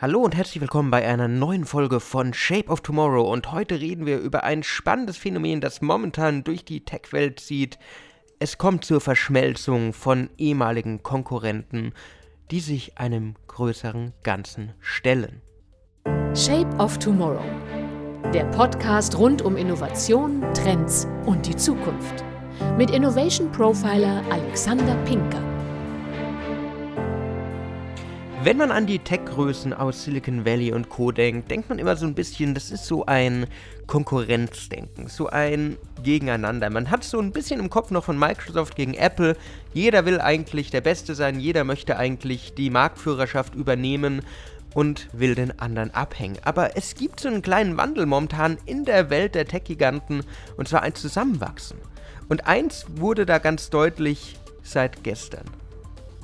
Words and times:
Hallo 0.00 0.20
und 0.20 0.36
herzlich 0.36 0.60
willkommen 0.60 0.92
bei 0.92 1.04
einer 1.04 1.26
neuen 1.26 1.64
Folge 1.64 1.98
von 1.98 2.32
Shape 2.32 2.68
of 2.68 2.82
Tomorrow 2.82 3.32
und 3.32 3.50
heute 3.50 3.80
reden 3.80 4.06
wir 4.06 4.20
über 4.20 4.44
ein 4.44 4.62
spannendes 4.62 5.16
Phänomen, 5.16 5.60
das 5.60 5.82
momentan 5.82 6.44
durch 6.44 6.64
die 6.64 6.84
Tech-Welt 6.84 7.40
zieht. 7.40 7.80
Es 8.38 8.58
kommt 8.58 8.84
zur 8.84 9.00
Verschmelzung 9.00 9.92
von 9.92 10.30
ehemaligen 10.38 11.02
Konkurrenten, 11.02 11.94
die 12.52 12.60
sich 12.60 12.96
einem 12.96 13.34
größeren 13.48 14.12
Ganzen 14.22 14.72
stellen. 14.78 15.42
Shape 16.32 16.76
of 16.78 16.96
Tomorrow. 17.00 17.42
Der 18.32 18.44
Podcast 18.52 19.18
rund 19.18 19.42
um 19.42 19.56
Innovation, 19.56 20.44
Trends 20.54 21.08
und 21.26 21.44
die 21.44 21.56
Zukunft. 21.56 22.22
Mit 22.76 22.92
Innovation 22.92 23.50
Profiler 23.50 24.22
Alexander 24.30 24.94
Pinker. 25.06 25.57
Wenn 28.44 28.56
man 28.56 28.70
an 28.70 28.86
die 28.86 29.00
Tech-Größen 29.00 29.72
aus 29.72 30.04
Silicon 30.04 30.46
Valley 30.46 30.72
und 30.72 30.88
Co. 30.88 31.10
denkt, 31.10 31.50
denkt 31.50 31.68
man 31.68 31.80
immer 31.80 31.96
so 31.96 32.06
ein 32.06 32.14
bisschen, 32.14 32.54
das 32.54 32.70
ist 32.70 32.86
so 32.86 33.04
ein 33.04 33.48
Konkurrenzdenken, 33.88 35.08
so 35.08 35.26
ein 35.26 35.76
Gegeneinander. 36.04 36.70
Man 36.70 36.88
hat 36.88 37.02
so 37.02 37.18
ein 37.18 37.32
bisschen 37.32 37.58
im 37.58 37.68
Kopf 37.68 37.90
noch 37.90 38.04
von 38.04 38.16
Microsoft 38.16 38.76
gegen 38.76 38.94
Apple. 38.94 39.36
Jeder 39.74 40.06
will 40.06 40.20
eigentlich 40.20 40.70
der 40.70 40.82
Beste 40.82 41.16
sein, 41.16 41.40
jeder 41.40 41.64
möchte 41.64 41.98
eigentlich 41.98 42.54
die 42.54 42.70
Marktführerschaft 42.70 43.56
übernehmen 43.56 44.22
und 44.72 45.08
will 45.12 45.34
den 45.34 45.58
anderen 45.58 45.92
abhängen. 45.92 46.38
Aber 46.44 46.76
es 46.76 46.94
gibt 46.94 47.18
so 47.18 47.28
einen 47.28 47.42
kleinen 47.42 47.76
Wandel 47.76 48.06
momentan 48.06 48.56
in 48.66 48.84
der 48.84 49.10
Welt 49.10 49.34
der 49.34 49.46
Tech-Giganten 49.48 50.22
und 50.56 50.68
zwar 50.68 50.82
ein 50.82 50.94
Zusammenwachsen. 50.94 51.78
Und 52.28 52.46
eins 52.46 52.86
wurde 52.94 53.26
da 53.26 53.38
ganz 53.38 53.68
deutlich 53.68 54.36
seit 54.62 55.02
gestern. 55.02 55.44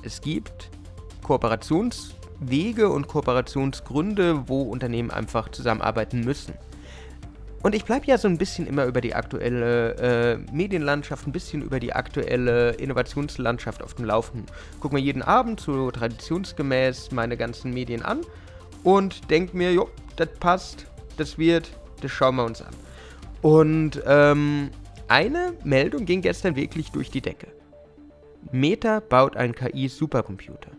Es 0.05 0.21
gibt 0.21 0.71
Kooperationswege 1.25 2.89
und 2.89 3.09
Kooperationsgründe, 3.09 4.49
wo 4.49 4.63
Unternehmen 4.63 5.11
einfach 5.11 5.49
zusammenarbeiten 5.49 6.21
müssen. 6.21 6.55
Und 7.65 7.75
ich 7.75 7.87
bleibe 7.87 8.05
ja 8.07 8.19
so 8.19 8.29
ein 8.29 8.37
bisschen 8.37 8.67
immer 8.67 8.85
über 8.85 9.01
die 9.01 9.15
aktuelle 9.15 9.95
äh, 9.95 10.37
Medienlandschaft, 10.53 11.27
ein 11.27 11.33
bisschen 11.33 11.63
über 11.63 11.81
die 11.81 11.95
aktuelle 11.95 12.73
Innovationslandschaft 12.73 13.83
auf 13.83 13.95
dem 13.95 14.05
Laufenden. 14.05 14.45
Guck 14.81 14.93
mir 14.93 15.01
jeden 15.01 15.23
Abend 15.23 15.61
so 15.61 15.91
traditionsgemäß 15.91 17.11
meine 17.13 17.39
ganzen 17.39 17.73
Medien 17.73 18.03
an 18.03 18.21
und 18.83 19.31
denke 19.31 19.57
mir, 19.57 19.73
jo, 19.73 19.89
das 20.17 20.29
passt, 20.39 20.87
das 21.17 21.39
wird, 21.39 21.71
das 22.03 22.11
schauen 22.11 22.37
wir 22.37 22.45
uns 22.45 22.61
an. 22.61 22.75
Und 23.41 24.03
ähm, 24.07 24.69
eine 25.09 25.55
Meldung 25.65 26.05
ging 26.05 26.21
gestern 26.21 26.57
wirklich 26.57 26.91
durch 26.91 27.11
die 27.11 27.23
Decke. 27.23 27.47
Meta 28.53 29.01
baut 29.01 29.39
einen 29.39 29.55
KI-Supercomputer. 29.55 30.71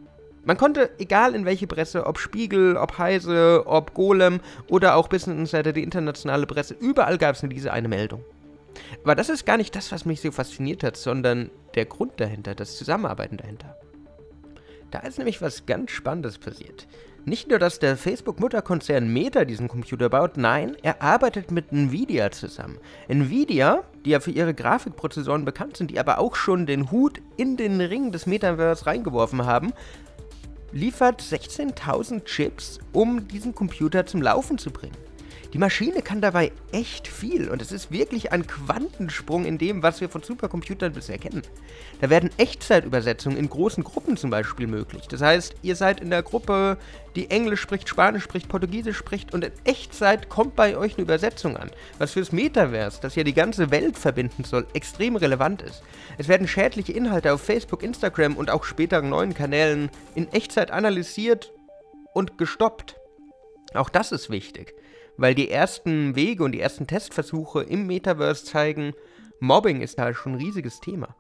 Man 0.46 0.58
konnte, 0.58 0.92
egal 1.00 1.34
in 1.34 1.46
welche 1.46 1.66
Presse, 1.66 2.06
ob 2.06 2.20
Spiegel, 2.20 2.78
ob 2.78 3.00
Heise, 3.00 3.64
ob 3.66 3.96
Golem 3.96 4.40
oder 4.70 4.96
auch 4.96 5.08
Business 5.08 5.38
Insider, 5.38 5.74
die 5.74 5.84
internationale 5.84 6.46
Presse, 6.46 6.76
überall 6.80 7.18
gab 7.18 7.36
es 7.36 7.42
nur 7.42 7.50
diese 7.50 7.74
eine 7.74 7.88
Meldung. 7.88 8.24
Aber 9.04 9.16
das 9.16 9.30
ist 9.30 9.46
gar 9.46 9.58
nicht 9.58 9.76
das, 9.76 9.92
was 9.92 10.06
mich 10.06 10.22
so 10.22 10.32
fasziniert 10.32 10.84
hat, 10.84 10.98
sondern 10.98 11.50
der 11.74 11.86
Grund 11.86 12.14
dahinter, 12.20 12.54
das 12.54 12.78
Zusammenarbeiten 12.78 13.38
dahinter. 13.38 13.76
Da 14.92 15.00
ist 15.00 15.18
nämlich 15.18 15.42
was 15.42 15.66
ganz 15.66 15.92
Spannendes 15.92 16.38
passiert. 16.38 16.88
Nicht 17.28 17.50
nur, 17.50 17.58
dass 17.58 17.80
der 17.80 17.98
Facebook-Mutterkonzern 17.98 19.12
Meta 19.12 19.46
diesen 19.46 19.68
Computer 19.68 20.10
baut, 20.10 20.38
nein, 20.38 20.78
er 20.84 21.02
arbeitet 21.02 21.50
mit 21.50 21.72
Nvidia 21.72 22.30
zusammen. 22.30 22.78
Nvidia, 23.08 23.84
die 24.06 24.12
ja 24.12 24.20
für 24.20 24.30
ihre 24.30 24.54
Grafikprozessoren 24.54 25.44
bekannt 25.44 25.76
sind, 25.76 25.90
die 25.90 26.00
aber 26.00 26.20
auch 26.20 26.36
schon 26.36 26.68
den 26.68 26.92
Hut 26.92 27.24
in 27.36 27.58
den 27.58 27.82
Ring 27.82 28.12
des 28.12 28.28
Metaverse 28.28 28.86
reingeworfen 28.86 29.44
haben, 29.44 29.74
liefert 30.76 31.22
16.000 31.22 32.26
Chips, 32.26 32.80
um 32.92 33.30
diesen 33.30 33.56
Computer 33.56 34.06
zum 34.06 34.22
Laufen 34.22 34.58
zu 34.58 34.72
bringen. 34.72 34.98
Die 35.56 35.60
Maschine 35.60 36.02
kann 36.02 36.20
dabei 36.20 36.52
echt 36.74 37.08
viel 37.08 37.48
und 37.50 37.62
es 37.62 37.72
ist 37.72 37.90
wirklich 37.90 38.34
ein 38.34 38.46
Quantensprung 38.46 39.46
in 39.46 39.58
dem, 39.58 39.84
was 39.84 40.02
wir 40.02 40.10
von 40.10 40.22
Supercomputern 40.22 40.92
bisher 40.92 41.18
kennen. 41.18 41.44
Da 42.02 42.10
werden 42.10 42.30
Echtzeitübersetzungen 42.36 43.38
in 43.38 43.48
großen 43.48 43.82
Gruppen 43.82 44.18
zum 44.18 44.32
Beispiel 44.32 44.68
möglich. 44.68 45.08
Das 45.08 45.22
heißt, 45.22 45.56
ihr 45.62 45.78
seid 45.78 46.02
in 46.02 46.10
der 46.10 46.24
Gruppe, 46.24 46.78
die 47.16 47.30
Englisch 47.30 47.62
spricht, 47.62 47.88
Spanisch 47.88 48.26
spricht, 48.26 48.50
Portugiesisch 48.50 48.98
spricht 48.98 49.34
und 49.34 49.46
in 49.46 49.54
Echtzeit 49.64 50.28
kommt 50.28 50.58
bei 50.58 50.76
euch 50.76 50.96
eine 50.96 51.04
Übersetzung 51.04 51.56
an, 51.56 51.72
was 52.00 52.12
fürs 52.12 52.34
Metaverse, 52.34 53.00
das 53.02 53.16
ja 53.16 53.24
die 53.24 53.34
ganze 53.34 53.72
Welt 53.72 53.98
verbinden 53.98 54.44
soll, 54.44 54.68
extrem 54.74 55.16
relevant 55.16 55.62
ist. 55.62 55.84
Es 56.18 56.28
werden 56.28 56.50
schädliche 56.50 56.92
Inhalte 56.92 57.32
auf 57.32 57.42
Facebook, 57.42 57.82
Instagram 57.82 58.36
und 58.36 58.50
auch 58.50 58.66
späteren 58.66 59.08
neuen 59.08 59.34
Kanälen 59.34 59.90
in 60.16 60.30
Echtzeit 60.34 60.72
analysiert 60.72 61.54
und 62.14 62.38
gestoppt. 62.38 62.98
Auch 63.74 63.88
das 63.88 64.12
ist 64.12 64.30
wichtig 64.30 64.76
weil 65.18 65.36
die 65.36 65.50
ersten 65.50 66.16
Wege 66.16 66.44
und 66.44 66.52
die 66.52 66.60
ersten 66.60 66.88
Testversuche 66.88 67.64
im 67.64 67.88
Metaverse 67.88 68.46
zeigen, 68.46 68.94
Mobbing 69.40 69.82
ist 69.82 70.00
da 70.00 70.14
schon 70.14 70.34
ein 70.34 70.42
riesiges 70.42 70.80
Thema. 70.80 71.16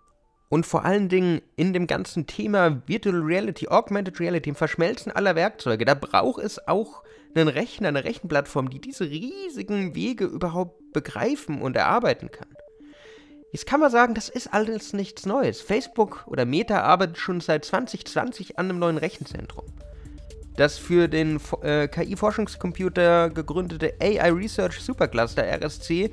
Und 0.50 0.66
vor 0.66 0.85
allen 0.85 1.09
Dingen 1.09 1.41
in 1.56 1.73
dem 1.73 1.88
ganzen 1.88 2.28
Thema 2.28 2.81
Virtual 2.88 3.19
Reality, 3.22 3.67
Augmented 3.67 4.19
Reality, 4.19 4.50
im 4.50 4.55
Verschmelzen 4.55 5.11
aller 5.11 5.35
Werkzeuge, 5.35 5.85
da 5.85 5.95
braucht 5.95 6.41
es 6.41 6.67
auch 6.67 7.03
einen 7.34 7.47
Rechner, 7.47 7.89
eine 7.89 8.03
Rechenplattform, 8.03 8.69
die 8.69 8.79
diese 8.79 9.09
riesigen 9.09 9.95
Wege 9.95 10.25
überhaupt 10.25 10.94
begreifen 10.94 11.61
und 11.61 11.75
erarbeiten 11.75 12.31
kann. 12.31 12.47
Jetzt 13.51 13.66
kann 13.66 13.79
man 13.79 13.91
sagen, 13.91 14.13
das 14.13 14.29
ist 14.29 14.53
alles 14.53 14.94
nichts 14.94 15.25
Neues. 15.25 15.61
Facebook 15.61 16.25
oder 16.28 16.45
Meta 16.45 16.81
arbeitet 16.81 17.17
schon 17.17 17.41
seit 17.41 17.66
2020 17.66 18.59
an 18.59 18.69
einem 18.69 18.79
neuen 18.79 18.97
Rechenzentrum. 18.97 19.66
Das 20.57 20.77
für 20.77 21.07
den 21.07 21.39
äh, 21.61 21.88
KI-Forschungscomputer 21.88 23.29
gegründete 23.29 23.93
AI 23.99 24.31
Research 24.31 24.79
Supercluster 24.79 25.43
RSC 25.43 26.11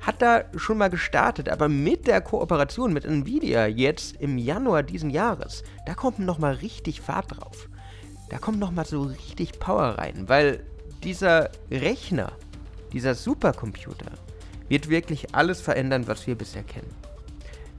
hat 0.00 0.22
da 0.22 0.44
schon 0.56 0.78
mal 0.78 0.90
gestartet, 0.90 1.48
aber 1.48 1.68
mit 1.68 2.06
der 2.06 2.20
Kooperation 2.20 2.92
mit 2.92 3.04
Nvidia 3.04 3.66
jetzt 3.66 4.16
im 4.20 4.38
Januar 4.38 4.82
diesen 4.82 5.10
Jahres, 5.10 5.64
da 5.86 5.94
kommt 5.94 6.20
noch 6.20 6.38
mal 6.38 6.54
richtig 6.54 7.00
Fahrt 7.00 7.36
drauf. 7.36 7.68
Da 8.30 8.38
kommt 8.38 8.58
noch 8.58 8.70
mal 8.70 8.84
so 8.84 9.02
richtig 9.02 9.58
Power 9.58 9.98
rein, 9.98 10.28
weil 10.28 10.64
dieser 11.02 11.50
Rechner, 11.70 12.32
dieser 12.92 13.14
Supercomputer 13.14 14.12
wird 14.68 14.88
wirklich 14.88 15.34
alles 15.34 15.60
verändern, 15.60 16.06
was 16.06 16.26
wir 16.26 16.34
bisher 16.34 16.62
kennen. 16.62 16.90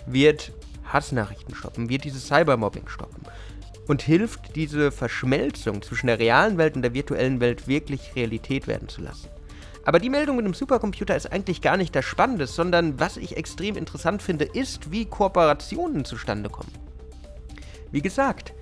Wird 0.05 0.51
Hassnachrichten 0.85 1.53
stoppen, 1.53 1.89
wird 1.89 2.03
dieses 2.03 2.27
Cybermobbing 2.27 2.87
stoppen, 2.87 3.18
und 3.89 4.03
hilft, 4.03 4.55
diese 4.55 4.91
Verschmelzung 4.91 5.81
zwischen 5.81 6.07
der 6.07 6.19
realen 6.19 6.59
Welt 6.59 6.75
und 6.75 6.83
der 6.83 6.93
virtuellen 6.93 7.41
Welt 7.41 7.67
wirklich 7.67 8.15
Realität 8.15 8.67
werden 8.67 8.87
zu 8.87 9.01
lassen. 9.01 9.29
Aber 9.83 9.97
die 9.97 10.11
Meldung 10.11 10.35
mit 10.35 10.45
dem 10.45 10.53
Supercomputer 10.53 11.15
ist 11.15 11.31
eigentlich 11.31 11.59
gar 11.59 11.75
nicht 11.75 11.95
das 11.95 12.05
Spannende, 12.05 12.45
sondern 12.45 12.99
was 12.99 13.17
ich 13.17 13.35
extrem 13.35 13.75
interessant 13.75 14.21
finde, 14.21 14.45
ist, 14.45 14.91
wie 14.91 15.05
Kooperationen 15.05 16.05
zustande 16.05 16.51
kommen. 16.51 16.71
Wie 17.89 18.03
gesagt, 18.03 18.53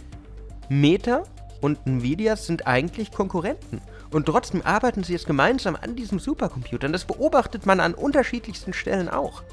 Meta 0.69 1.23
und 1.59 1.77
Nvidia 1.85 2.37
sind 2.37 2.65
eigentlich 2.65 3.11
Konkurrenten 3.11 3.81
und 4.11 4.27
trotzdem 4.27 4.61
arbeiten 4.61 5.03
sie 5.03 5.11
jetzt 5.11 5.27
gemeinsam 5.27 5.75
an 5.75 5.97
diesem 5.97 6.19
Supercomputer 6.19 6.87
und 6.87 6.93
das 6.93 7.03
beobachtet 7.03 7.65
man 7.65 7.81
an 7.81 7.95
unterschiedlichsten 7.95 8.71
Stellen 8.71 9.09
auch. 9.09 9.43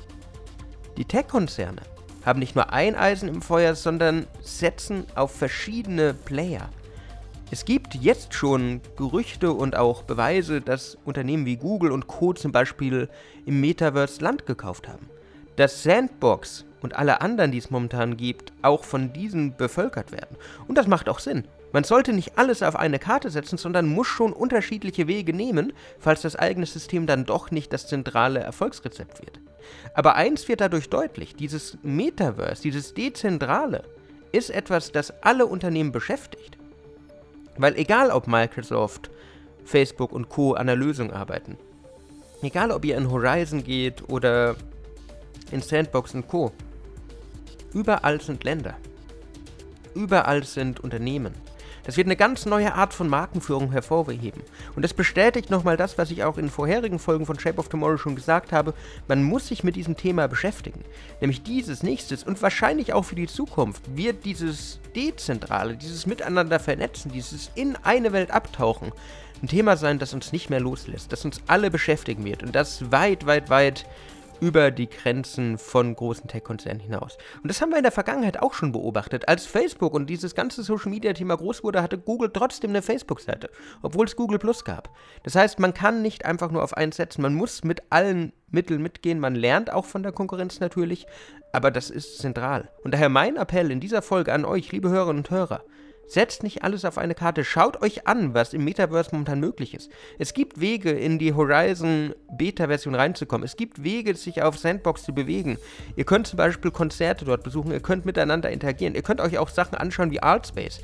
Die 0.96 1.04
Tech-Konzerne 1.04 1.82
haben 2.24 2.38
nicht 2.38 2.54
nur 2.54 2.72
ein 2.72 2.96
Eisen 2.96 3.28
im 3.28 3.42
Feuer, 3.42 3.74
sondern 3.74 4.26
setzen 4.40 5.04
auf 5.14 5.32
verschiedene 5.32 6.14
Player. 6.14 6.68
Es 7.50 7.64
gibt 7.64 7.94
jetzt 7.94 8.34
schon 8.34 8.80
Gerüchte 8.96 9.52
und 9.52 9.76
auch 9.76 10.02
Beweise, 10.02 10.60
dass 10.60 10.96
Unternehmen 11.04 11.46
wie 11.46 11.56
Google 11.56 11.92
und 11.92 12.06
Co. 12.06 12.32
zum 12.32 12.52
Beispiel 12.52 13.08
im 13.46 13.60
Metaverse 13.60 14.22
Land 14.22 14.46
gekauft 14.46 14.88
haben. 14.88 15.08
Dass 15.56 15.82
Sandbox 15.82 16.64
und 16.80 16.96
alle 16.96 17.20
anderen, 17.20 17.52
die 17.52 17.58
es 17.58 17.70
momentan 17.70 18.16
gibt, 18.16 18.52
auch 18.62 18.84
von 18.84 19.12
diesen 19.12 19.56
bevölkert 19.56 20.10
werden. 20.10 20.36
Und 20.66 20.78
das 20.78 20.86
macht 20.86 21.08
auch 21.08 21.18
Sinn. 21.18 21.44
Man 21.74 21.82
sollte 21.82 22.12
nicht 22.12 22.38
alles 22.38 22.62
auf 22.62 22.76
eine 22.76 23.00
Karte 23.00 23.30
setzen, 23.30 23.58
sondern 23.58 23.88
muss 23.88 24.06
schon 24.06 24.32
unterschiedliche 24.32 25.08
Wege 25.08 25.34
nehmen, 25.34 25.72
falls 25.98 26.22
das 26.22 26.36
eigene 26.36 26.66
System 26.66 27.08
dann 27.08 27.24
doch 27.24 27.50
nicht 27.50 27.72
das 27.72 27.88
zentrale 27.88 28.38
Erfolgsrezept 28.38 29.20
wird. 29.20 29.40
Aber 29.92 30.14
eins 30.14 30.46
wird 30.46 30.60
dadurch 30.60 30.88
deutlich, 30.88 31.34
dieses 31.34 31.76
Metaverse, 31.82 32.62
dieses 32.62 32.94
Dezentrale, 32.94 33.82
ist 34.30 34.50
etwas, 34.50 34.92
das 34.92 35.12
alle 35.24 35.46
Unternehmen 35.46 35.90
beschäftigt. 35.90 36.56
Weil 37.56 37.74
egal 37.74 38.12
ob 38.12 38.28
Microsoft, 38.28 39.10
Facebook 39.64 40.12
und 40.12 40.28
Co. 40.28 40.52
an 40.52 40.68
der 40.68 40.76
Lösung 40.76 41.12
arbeiten, 41.12 41.58
egal 42.40 42.70
ob 42.70 42.84
ihr 42.84 42.96
in 42.96 43.10
Horizon 43.10 43.64
geht 43.64 44.08
oder 44.08 44.54
in 45.50 45.60
Sandbox 45.60 46.14
und 46.14 46.28
Co., 46.28 46.52
überall 47.72 48.20
sind 48.20 48.44
Länder. 48.44 48.76
Überall 49.96 50.44
sind 50.44 50.78
Unternehmen. 50.78 51.34
Das 51.84 51.96
wird 51.96 52.06
eine 52.06 52.16
ganz 52.16 52.46
neue 52.46 52.74
Art 52.74 52.94
von 52.94 53.08
Markenführung 53.08 53.70
hervorheben. 53.70 54.42
Und 54.74 54.82
das 54.82 54.94
bestätigt 54.94 55.50
nochmal 55.50 55.76
das, 55.76 55.98
was 55.98 56.10
ich 56.10 56.24
auch 56.24 56.38
in 56.38 56.48
vorherigen 56.48 56.98
Folgen 56.98 57.26
von 57.26 57.38
Shape 57.38 57.58
of 57.58 57.68
Tomorrow 57.68 57.98
schon 57.98 58.16
gesagt 58.16 58.52
habe. 58.52 58.74
Man 59.06 59.22
muss 59.22 59.48
sich 59.48 59.64
mit 59.64 59.76
diesem 59.76 59.96
Thema 59.96 60.26
beschäftigen. 60.26 60.80
Nämlich 61.20 61.42
dieses, 61.42 61.82
nächstes 61.82 62.24
und 62.24 62.40
wahrscheinlich 62.42 62.92
auch 62.92 63.04
für 63.04 63.16
die 63.16 63.26
Zukunft 63.26 63.96
wird 63.96 64.24
dieses 64.24 64.80
Dezentrale, 64.96 65.76
dieses 65.76 66.06
Miteinander 66.06 66.58
vernetzen, 66.58 67.12
dieses 67.12 67.50
in 67.54 67.76
eine 67.82 68.12
Welt 68.12 68.30
abtauchen, 68.30 68.92
ein 69.42 69.48
Thema 69.48 69.76
sein, 69.76 69.98
das 69.98 70.14
uns 70.14 70.32
nicht 70.32 70.48
mehr 70.48 70.60
loslässt, 70.60 71.12
das 71.12 71.24
uns 71.24 71.40
alle 71.46 71.70
beschäftigen 71.70 72.24
wird 72.24 72.42
und 72.42 72.54
das 72.54 72.90
weit, 72.90 73.26
weit, 73.26 73.50
weit 73.50 73.84
über 74.40 74.70
die 74.70 74.88
Grenzen 74.88 75.58
von 75.58 75.94
großen 75.94 76.28
Tech-Konzernen 76.28 76.80
hinaus. 76.80 77.16
Und 77.42 77.48
das 77.48 77.60
haben 77.60 77.70
wir 77.70 77.78
in 77.78 77.82
der 77.82 77.92
Vergangenheit 77.92 78.40
auch 78.40 78.54
schon 78.54 78.72
beobachtet. 78.72 79.28
Als 79.28 79.46
Facebook 79.46 79.94
und 79.94 80.08
dieses 80.08 80.34
ganze 80.34 80.62
Social-Media-Thema 80.62 81.36
groß 81.36 81.64
wurde, 81.64 81.82
hatte 81.82 81.98
Google 81.98 82.30
trotzdem 82.32 82.70
eine 82.70 82.82
Facebook-Seite, 82.82 83.50
obwohl 83.82 84.06
es 84.06 84.16
Google 84.16 84.38
Plus 84.38 84.64
gab. 84.64 84.90
Das 85.22 85.34
heißt, 85.34 85.58
man 85.58 85.74
kann 85.74 86.02
nicht 86.02 86.24
einfach 86.24 86.50
nur 86.50 86.62
auf 86.62 86.76
eins 86.76 86.96
setzen, 86.96 87.22
man 87.22 87.34
muss 87.34 87.64
mit 87.64 87.82
allen 87.90 88.32
Mitteln 88.50 88.82
mitgehen, 88.82 89.18
man 89.18 89.34
lernt 89.34 89.72
auch 89.72 89.84
von 89.84 90.02
der 90.02 90.12
Konkurrenz 90.12 90.60
natürlich, 90.60 91.06
aber 91.52 91.70
das 91.70 91.90
ist 91.90 92.18
zentral. 92.18 92.68
Und 92.82 92.94
daher 92.94 93.08
mein 93.08 93.36
Appell 93.36 93.70
in 93.70 93.80
dieser 93.80 94.02
Folge 94.02 94.32
an 94.32 94.44
euch, 94.44 94.72
liebe 94.72 94.90
Hörerinnen 94.90 95.24
und 95.24 95.30
Hörer, 95.30 95.64
Setzt 96.06 96.42
nicht 96.42 96.62
alles 96.62 96.84
auf 96.84 96.98
eine 96.98 97.14
Karte. 97.14 97.44
Schaut 97.44 97.82
euch 97.82 98.06
an, 98.06 98.34
was 98.34 98.52
im 98.52 98.64
Metaverse 98.64 99.10
momentan 99.12 99.40
möglich 99.40 99.74
ist. 99.74 99.90
Es 100.18 100.34
gibt 100.34 100.60
Wege, 100.60 100.90
in 100.90 101.18
die 101.18 101.32
Horizon 101.32 102.14
Beta-Version 102.36 102.94
reinzukommen. 102.94 103.44
Es 103.44 103.56
gibt 103.56 103.82
Wege, 103.82 104.14
sich 104.14 104.42
auf 104.42 104.58
Sandbox 104.58 105.04
zu 105.04 105.14
bewegen. 105.14 105.58
Ihr 105.96 106.04
könnt 106.04 106.26
zum 106.26 106.36
Beispiel 106.36 106.70
Konzerte 106.70 107.24
dort 107.24 107.42
besuchen. 107.42 107.72
Ihr 107.72 107.80
könnt 107.80 108.04
miteinander 108.04 108.50
interagieren. 108.50 108.94
Ihr 108.94 109.02
könnt 109.02 109.20
euch 109.20 109.38
auch 109.38 109.48
Sachen 109.48 109.76
anschauen 109.76 110.10
wie 110.10 110.22
Artspace. 110.22 110.80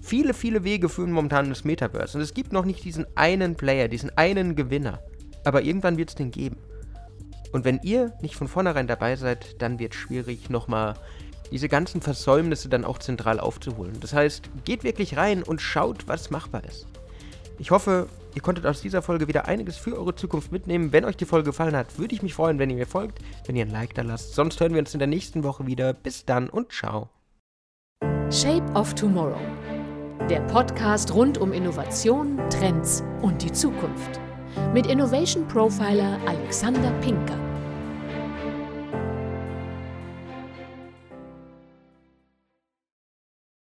Viele, 0.00 0.32
viele 0.32 0.64
Wege 0.64 0.88
führen 0.88 1.12
momentan 1.12 1.46
ins 1.46 1.64
Metaverse. 1.64 2.16
Und 2.16 2.22
es 2.22 2.34
gibt 2.34 2.52
noch 2.52 2.64
nicht 2.64 2.84
diesen 2.84 3.06
einen 3.16 3.56
Player, 3.56 3.88
diesen 3.88 4.16
einen 4.16 4.56
Gewinner. 4.56 5.00
Aber 5.44 5.62
irgendwann 5.62 5.96
wird 5.96 6.10
es 6.10 6.14
den 6.14 6.30
geben. 6.30 6.56
Und 7.52 7.64
wenn 7.64 7.80
ihr 7.82 8.12
nicht 8.22 8.36
von 8.36 8.48
vornherein 8.48 8.86
dabei 8.86 9.16
seid, 9.16 9.60
dann 9.60 9.78
wird 9.78 9.94
es 9.94 10.00
schwierig, 10.00 10.50
nochmal 10.50 10.94
diese 11.50 11.68
ganzen 11.68 12.00
Versäumnisse 12.00 12.68
dann 12.68 12.84
auch 12.84 12.98
zentral 12.98 13.40
aufzuholen. 13.40 13.98
Das 14.00 14.12
heißt, 14.12 14.50
geht 14.64 14.84
wirklich 14.84 15.16
rein 15.16 15.42
und 15.42 15.60
schaut, 15.60 16.06
was 16.08 16.30
machbar 16.30 16.64
ist. 16.64 16.86
Ich 17.58 17.70
hoffe, 17.70 18.08
ihr 18.34 18.42
konntet 18.42 18.66
aus 18.66 18.80
dieser 18.80 19.02
Folge 19.02 19.28
wieder 19.28 19.46
einiges 19.46 19.76
für 19.76 19.96
eure 19.96 20.14
Zukunft 20.14 20.52
mitnehmen. 20.52 20.92
Wenn 20.92 21.04
euch 21.04 21.16
die 21.16 21.26
Folge 21.26 21.50
gefallen 21.50 21.76
hat, 21.76 21.98
würde 21.98 22.14
ich 22.14 22.22
mich 22.22 22.34
freuen, 22.34 22.58
wenn 22.58 22.70
ihr 22.70 22.76
mir 22.76 22.86
folgt, 22.86 23.18
wenn 23.46 23.56
ihr 23.56 23.66
ein 23.66 23.70
Like 23.70 23.94
da 23.94 24.02
lasst. 24.02 24.34
Sonst 24.34 24.60
hören 24.60 24.72
wir 24.72 24.80
uns 24.80 24.94
in 24.94 24.98
der 24.98 25.08
nächsten 25.08 25.44
Woche 25.44 25.66
wieder. 25.66 25.92
Bis 25.92 26.24
dann 26.24 26.48
und 26.48 26.72
ciao. 26.72 27.10
Shape 28.30 28.64
of 28.74 28.94
Tomorrow. 28.94 29.40
Der 30.30 30.40
Podcast 30.42 31.12
rund 31.12 31.38
um 31.38 31.52
Innovation, 31.52 32.38
Trends 32.50 33.02
und 33.20 33.42
die 33.42 33.52
Zukunft. 33.52 34.20
Mit 34.72 34.86
Innovation 34.86 35.46
Profiler 35.48 36.18
Alexander 36.26 36.92
Pinker. 37.00 37.49